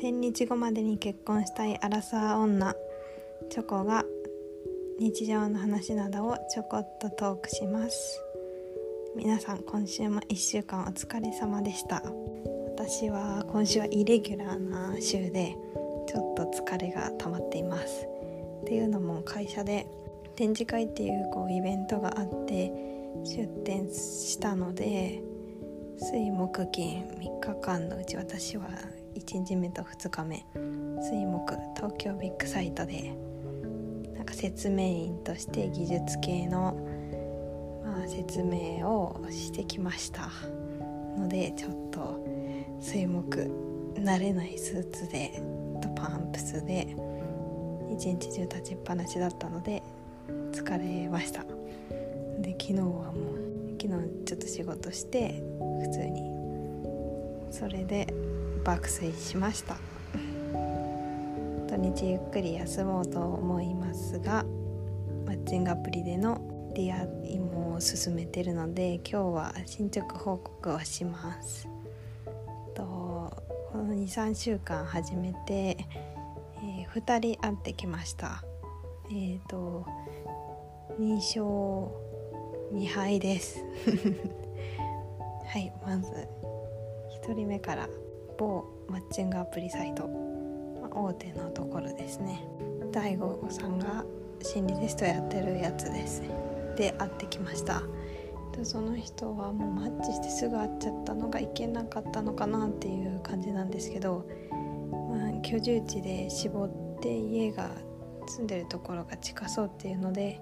[0.00, 2.72] 千日後までに結婚したいアラサー女。
[3.50, 4.04] チョコが
[5.00, 8.22] 日常の話などをちょこっとトークします。
[9.16, 12.04] 皆さん今週も1週間お疲れ様でした。
[12.76, 15.56] 私は今週はイレギュラーな週で
[16.06, 18.06] ちょっと疲れが溜まっています。
[18.62, 19.88] っていうのも会社で
[20.36, 22.72] 展示会っていうこうイベントがあって
[23.24, 25.20] 出展したので
[25.98, 28.68] 水木金3日間のうち私は
[29.14, 30.44] 1日目と2日目。
[31.00, 33.14] 水木東京ビッグサイトで
[34.14, 36.76] なんか説明員として技術系の、
[37.84, 40.28] まあ、説明をしてきました。
[41.16, 42.24] のでちょっと
[42.80, 43.38] 水木
[43.96, 45.42] 慣れないスーツで
[45.80, 46.96] とパンプスで
[47.90, 49.82] 一日中立ちっぱなしだったので
[50.52, 51.44] 疲れました。
[52.40, 55.42] で昨日はもう昨日ちょっと仕事して
[55.80, 56.38] 普通に。
[57.50, 58.06] それで
[58.68, 59.78] 爆睡しました。
[61.68, 64.44] 土日ゆっくり休もうと思いますが
[65.24, 71.66] マッチングアプリでの出会いも進めてるので今日は進捗報告をします。
[72.74, 72.82] と
[73.72, 75.78] この23週間始めて、
[76.62, 78.44] えー、2人会ってきました。
[79.10, 79.86] えっ、ー、と
[81.00, 81.42] 2勝
[82.74, 83.64] 2敗です。
[85.48, 86.12] はいまず
[87.26, 87.88] 1人目から
[88.38, 90.06] 某マッチングアプリサイト、
[90.80, 92.42] まあ、大手のところですね。
[92.92, 94.04] 大悟さんが
[94.40, 96.22] 心理テストやってるやつです。
[96.76, 97.82] で会ってきました。
[98.62, 104.26] その人はもうマッチしてすぐ会っちゃったのがいけなかったのかなっていう感じなんですけど、
[105.10, 107.70] まあ、居住地で絞って家が
[108.26, 110.40] 住んでるところが近そうっていうので、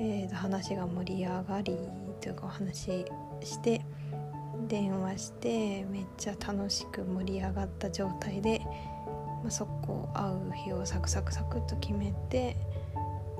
[0.00, 1.78] えー、話が盛り上がり
[2.20, 3.04] というかお話し
[3.44, 3.80] して
[4.70, 8.60] 電話してめっちゃ楽しく盛り上がった状態で、
[9.42, 12.56] まあ、そこ会う日をサクサクサクっと決めて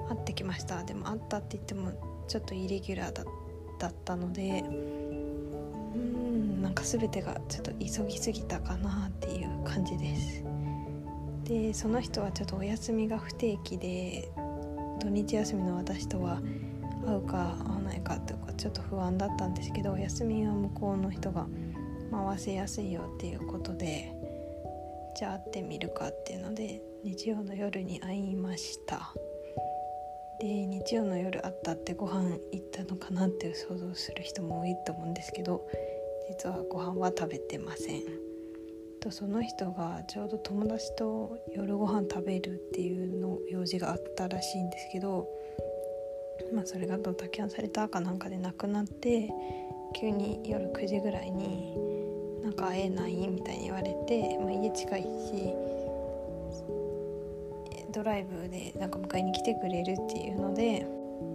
[0.08, 0.82] 会ってきました。
[0.82, 1.92] でも会ったって言っても
[2.26, 3.24] ちょっとイレギュラー
[3.78, 4.64] だったので
[5.94, 10.44] うんなんか全てがちょっと急ぎすぎたかなっていう感じです。
[11.44, 14.32] でその人はちょっとお休みが不定期で
[15.00, 16.40] 土日休みの私とは
[17.06, 21.46] 会うか会ないかとかちょっと不安だったんですけど休みは向こうの人が
[22.12, 24.14] 回せやすいよっていうことで
[25.16, 29.12] じゃあ会ってみるかっていうので日曜の夜に会いました。
[30.40, 35.66] で日曜の夜会ったってご飯行ったのかなって想像する人も多いと思うんですけど
[36.30, 38.02] 実はご飯は食べてません。
[39.00, 45.26] とその人がちょうど友達と夜ご飯食べるっていうの用事があったらしいんですけど
[46.52, 49.30] まあ、それがドタキャンされたかなんかで亡くなって
[49.94, 51.76] 急に夜9時ぐらいに
[52.42, 55.54] 「なんか会えない?」みたいに言われて、まあ、家近いし
[57.92, 60.86] ドライブでなんか迎えに来てくれるっていうので、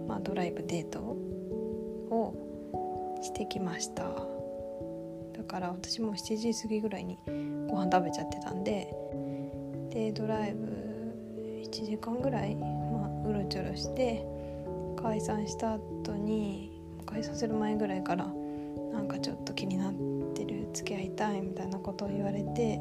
[0.08, 2.34] まあ、ドライブデートを
[3.22, 7.18] してきましただから私も7時過ぎぐらいに
[7.68, 8.94] ご飯食べちゃってたんで
[9.90, 10.66] でドライブ
[11.62, 14.24] 1時間ぐらい、まあ、うろちょろして
[15.06, 18.26] 解散した後に解散する前ぐらいから
[18.92, 19.92] なんかちょっと気になっ
[20.34, 22.80] てる付き合いたいみたいなことを言われて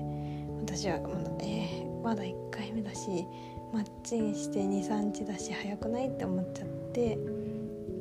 [0.59, 3.27] 私はまだえー、まだ1回目だし
[3.71, 7.19] マッチンして23日だし早くないって思っちゃって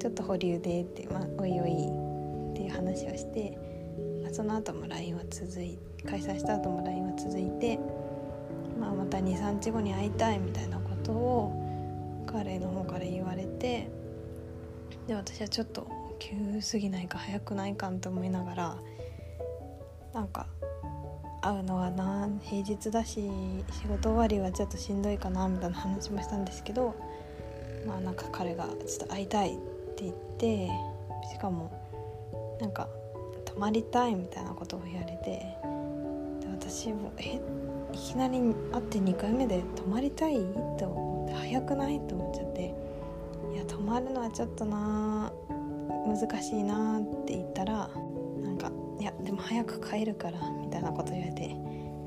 [0.01, 3.59] ちょっと保留でって、まあ、おいおいっていう話をして、
[4.23, 7.79] まあ、その後も LINE は続い解散した後も LINE は続いて、
[8.81, 14.03] まあ、また23日後に会いたいみたいなことを彼の方から言われて
[15.07, 15.87] で私はちょっと
[16.19, 18.77] 急すぎないか早くないかんと思いながら
[20.15, 20.47] なんか
[21.43, 23.31] 会うのはな平日だし
[23.71, 26.95] 仕事終わりはちょっとしんどいかなみたいな話もしたんですけど
[27.87, 29.59] まあなんか彼がちょっと会いたいっ
[29.97, 30.69] て言って
[31.31, 31.71] しかも
[32.61, 32.89] なんか
[33.45, 35.25] 泊まりたいみたいなことを言われて
[36.41, 37.41] で私もえ
[37.93, 38.39] いきなり
[38.73, 40.37] 会って2回目で泊まりたい？
[40.79, 42.01] と思って早くない？
[42.01, 42.74] と思っちゃって。
[43.85, 45.33] まるのはちょっとな
[46.07, 47.89] 難しいなって言ったら
[48.43, 48.71] なんか
[49.01, 51.47] いやでも早く帰るからみたいなこと言われて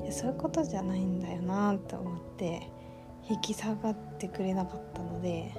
[0.02, 2.70] いやそういうことじゃないんだよなって思って
[3.28, 5.52] 引き下がってくれなかったので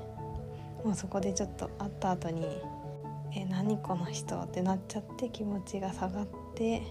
[0.84, 2.46] もうそこでちょっと会った後に
[3.36, 6.82] 「え何この人」ってなっちゃって気持ちが下がって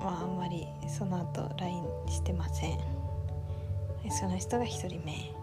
[0.00, 3.00] まああんまりその後 LINE してません。
[4.10, 5.39] その人が1人目。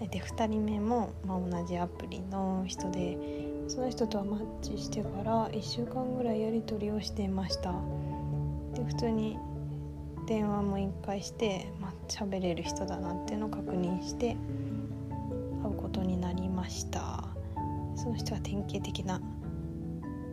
[0.00, 3.16] で2人目も、まあ、同じアプリの人で
[3.68, 7.72] その人とはマッチしてから1週間ぐらいやり取りをしていました。
[8.74, 9.38] で普通に
[10.26, 14.36] 電話も一回してまあ喋れる人だなっていうのを確認して
[15.62, 17.24] 会うことになりました。
[17.96, 19.20] その人は典型的な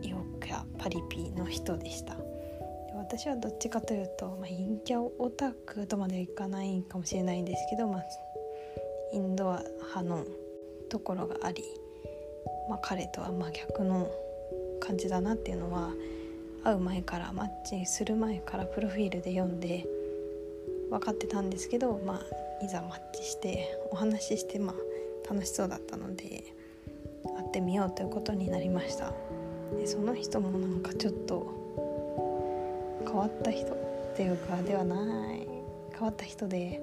[0.02, 2.16] 陽キャパリピの人でした。
[2.94, 8.02] 私はどっちかというと、まあ、陰キャオタクとまではいかないかもしれないんですけど、まあ、
[9.12, 10.24] インドア派の
[10.88, 11.64] ところがあり、
[12.68, 14.10] まあ、彼とは真逆の
[14.80, 15.92] 感じだなっていうのは
[16.64, 19.86] 会う前からマッチする前からプロフィールで読んで
[20.90, 22.20] 分かってたんですけど、ま
[22.60, 26.44] あ、いざマッチしてお話しして、まあ、楽しそうだったので
[27.36, 29.12] 会ってみようということになりました。
[29.78, 31.50] でその人もなんかちょっと
[33.06, 33.76] 変わった人っ
[34.16, 35.46] ていうかではない。
[35.92, 36.80] 変わった人で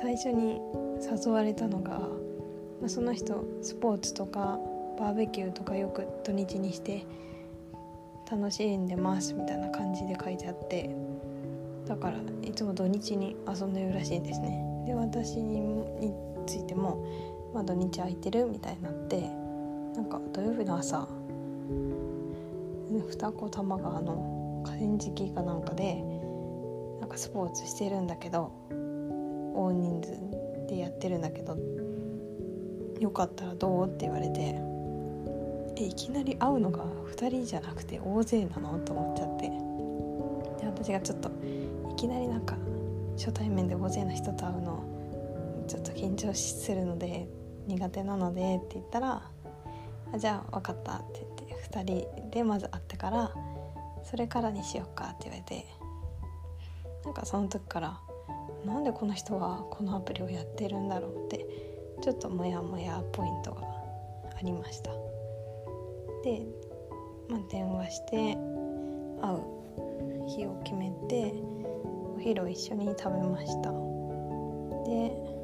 [0.00, 0.60] 最初に
[1.02, 1.98] 誘われたのが、
[2.80, 4.58] まあ、その人スポーツとか
[4.98, 7.04] バーベキューとかよく土日にして
[8.30, 10.94] 楽しんでますみたいな感じで書いてあって
[11.86, 14.64] だからいつも土日に遊んでるらしいんですね。
[14.86, 16.14] で私にに
[16.46, 17.04] ついても、
[17.54, 19.20] まあ、土日空いてるみたいになって
[19.94, 21.06] なんか土曜日の朝
[22.90, 26.02] 二子玉川の河川敷かなんかで
[27.00, 28.52] なんかスポーツしてるんだけど
[29.54, 30.41] 大人数
[30.72, 31.56] でやってるんだけど
[32.98, 34.56] よかったらどうって言われて
[35.76, 36.84] えいきなり会うのが
[37.14, 38.78] 2人じゃなくて大勢なの？
[38.78, 39.48] と思っちゃって。
[40.62, 41.30] で私がちょっと
[41.90, 42.56] いきなりなんか
[43.16, 47.28] 初対面で大勢の人と会うのちょっと緊張するので
[47.66, 49.22] 苦手なのでって言ったら
[50.12, 51.82] 「あじゃあ分かった」って言って2
[52.24, 53.34] 人でまず会ってから
[54.04, 55.66] それからにしよっかって言われて
[57.04, 58.00] なんかその時から
[58.64, 61.46] なんでこの人はこのアプリをやってるんだろうって
[62.02, 64.90] ちょっとモヤモヤポイントがありました。
[66.22, 66.46] で、
[67.28, 68.16] まあ、電話して
[69.20, 71.34] 会う日を決めて
[72.16, 73.76] お昼を一緒に食べましたで、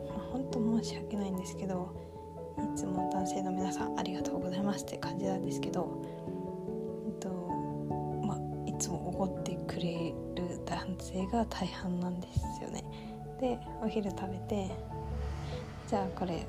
[0.08, 1.94] まあ、本当申し訳ないんですけど
[2.58, 6.02] いつも男性の皆さんありがとうございますって感じなんですけど、
[9.18, 12.84] おってくれる男性が大半なんですよね
[13.40, 14.70] でお昼食べて
[15.88, 16.46] じゃあこれ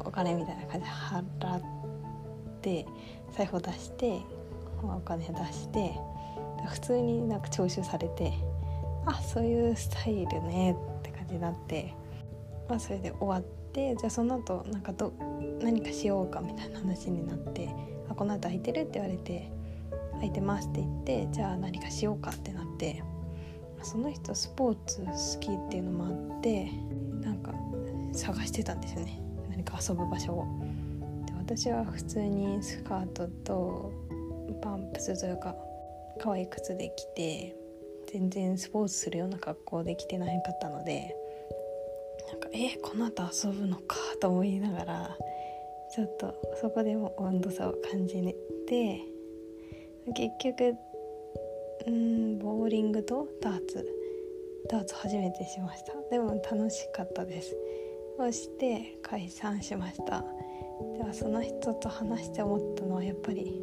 [0.00, 0.92] お金みたいな感じで
[1.40, 1.62] 払っ
[2.60, 2.86] て
[3.36, 4.20] 財布を出して
[4.82, 5.94] お金出して
[6.68, 8.32] 普通になんか徴収されて
[9.06, 11.92] あそういうスタイルねって感じになって、
[12.68, 13.42] まあ、それで終わっ
[13.72, 15.12] てじゃあその後なんかど
[15.60, 17.68] 何かしようかみたいな話になって
[18.08, 19.50] 「あこの後空いてる?」って言われて
[20.22, 23.02] 「空いてます」って言ってじゃあ何かしようかってなって
[23.82, 26.68] その人スポーツ好きっていうのもあって
[27.20, 27.52] なんか
[28.12, 29.20] 探してたんですよね
[29.50, 30.46] 何か遊ぶ場所を。
[31.26, 33.92] で私は普通にスカートと
[34.62, 35.56] パンプスというか
[36.20, 37.56] 可愛い靴で着て
[38.12, 41.16] 全然スポーツするような格好で着てなかったので
[42.30, 45.16] なんかえこの後遊ぶのかと思いながら
[45.92, 48.22] ちょっとそこでも温度差を感じ
[48.68, 49.11] て
[50.14, 50.76] 結局
[51.86, 53.86] うんボーリングとダーツ。
[54.68, 55.92] ダーツ初めてしました。
[56.10, 57.56] でも楽しかったです。
[58.16, 60.24] そして解散しました。
[60.96, 63.62] ではその人と話して思ったのはやっぱり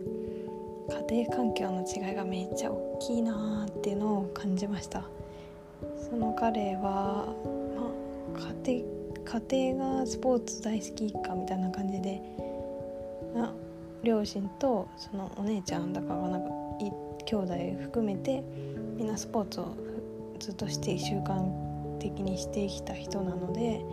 [1.10, 5.04] 家庭環境の違いがめっちゃ大きいなっていうのを感じました。
[6.10, 7.34] その彼は、
[7.76, 7.92] ま
[8.42, 9.00] あ、家庭
[9.40, 12.22] 家庭がスポーツ大好き一家みたいな感じで
[14.04, 16.50] 両親とそのお姉ちゃんだからなんか
[17.26, 18.44] 兄弟含めて
[18.96, 19.76] みんなスポーツを
[20.40, 23.86] ずっとして習慣的にしてきた人なので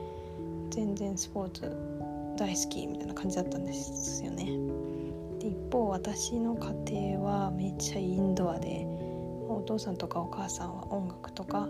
[0.71, 1.77] 全然スポーツ
[2.39, 4.45] 大好きみたいな感じだったんですよね。
[5.41, 6.73] で一方私の家
[7.15, 8.87] 庭はめっちゃインドアで
[9.49, 11.69] お父さんとかお母さんは音楽とか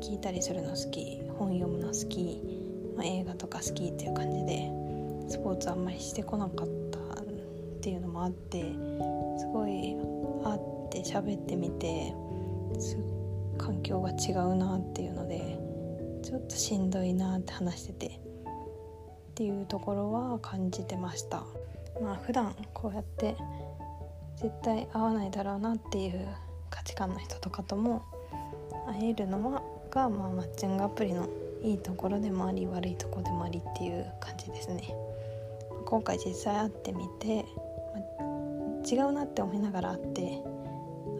[0.00, 2.42] 聞いたりするの好き本読むの好き、
[2.96, 4.70] まあ、映画とか好きっていう感じで
[5.28, 6.81] スポーツあんまりしてこなかった
[7.82, 8.60] っていうのもあって
[9.38, 9.96] すごい
[10.44, 12.14] 会って喋ってみて
[13.58, 15.58] 環境が違うなっていうので
[16.22, 21.44] ちょっとしんどいなって話しててっていうところは感じてました。
[22.00, 23.34] まあ普段こうやって
[24.36, 26.28] 絶対合わないだろうなっていう
[26.70, 28.04] 価値観の人とかとも
[28.86, 29.60] 会えるのは
[29.90, 31.28] が、まあ、マッチングアプリの
[31.64, 34.94] いいところでもあり悪いところでもありっていう感じですね。
[35.84, 37.44] 今回実際会ってみて、
[38.90, 40.42] 違うなって思いながら会って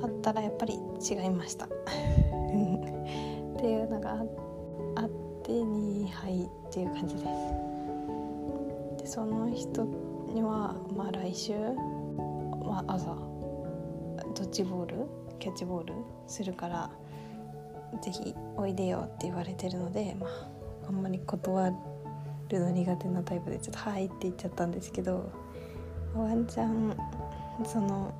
[0.01, 1.67] 会ったらやっぱり違いました。
[1.67, 1.75] って
[3.71, 4.25] いうのが
[4.97, 5.09] あっ
[5.43, 7.21] て2杯っていう感じで。
[7.21, 7.27] す
[9.03, 9.85] でその人
[10.33, 11.53] にはまあ来週、
[12.65, 13.17] まあ、朝
[14.35, 15.07] ドッジボール
[15.39, 15.95] キャッチボール
[16.27, 16.91] するから
[18.01, 20.49] 是非おいでよって言われてるので、まあ、
[20.89, 21.73] あんまり断
[22.49, 25.31] るの苦手なタイプでちょっと「はい」って言っちゃったんですけど
[26.15, 26.97] ワンチャン
[27.65, 28.15] その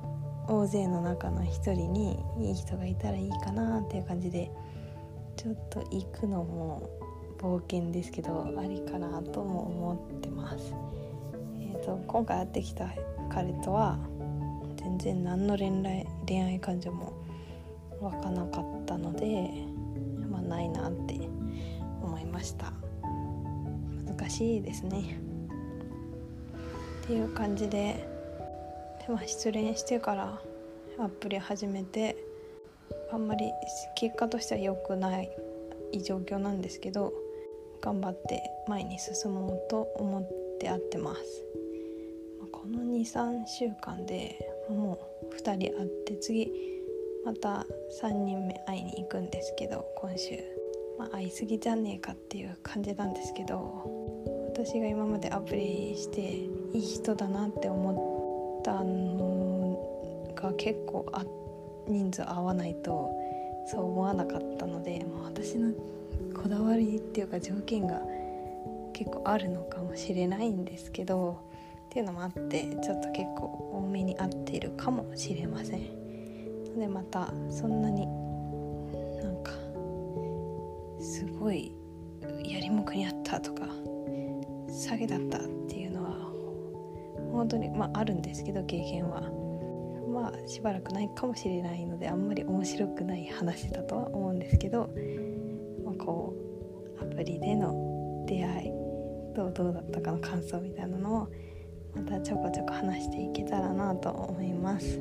[0.47, 4.51] 大勢の中の一人にいい人がいたらいいかなっていう感じで
[5.35, 6.89] ちょっと行くのも
[7.39, 10.73] 冒険ですけどありかなとも思ってます。
[11.59, 12.89] えーと、今回会ってきた
[13.29, 13.97] 彼とは
[14.77, 17.13] 全然何の恋愛恋愛感情も
[18.01, 19.49] 湧かなかったので、
[20.29, 21.15] まあ、ないなって
[22.01, 22.73] 思いました
[24.05, 25.19] 難しいですね
[27.03, 28.12] っていう感じで
[29.09, 30.41] まあ、失恋してから
[30.97, 32.15] アプリ始めて
[33.11, 33.51] あんまり
[33.95, 35.29] 結果としては良くない
[36.03, 37.13] 状況なんですけど
[37.81, 41.21] 頑張って前に進もうと思って会ってます。
[42.51, 44.97] この23週間でも
[45.29, 46.49] う2人会って次
[47.25, 47.65] また
[48.01, 50.37] 3人目会いに行くんですけど今週、
[50.97, 53.59] まあ、会いすぎじゃねえかっていう感じなんですけど
[54.47, 56.21] 私が今までアプリして
[56.77, 58.12] いい人だなって思って
[58.63, 61.23] たのが結構あ
[61.87, 63.11] 人数合わないと
[63.67, 65.73] そう思わなかったので、まあ、私の
[66.33, 68.01] こだわりっていうか条件が
[68.93, 71.39] 結構あるのかもしれないんですけど
[71.85, 76.03] っていうのもあってちょっと結構多めに合っているかもしれません。
[76.77, 78.07] でまたそんなに
[79.21, 79.51] なんか
[80.99, 81.71] すごい
[82.43, 83.67] やりもくにあったとか
[84.71, 85.39] 下げだった
[87.33, 89.21] 本当にまああるんですけど経験は
[90.13, 94.89] まあしばらくないかもしれないのであんまり面白くない話だとは思うんですけど
[95.83, 96.33] まこ
[96.99, 98.71] うアプリでの出会い
[99.35, 101.27] とどうだったかの感想みたいなのを
[101.95, 104.99] またちょこちょこ話していけたらなと思います。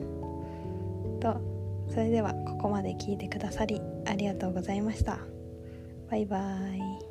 [1.20, 1.40] と
[1.88, 5.18] それではここまで聞いてくださりありがとうございました。
[6.10, 7.01] バイバーイ。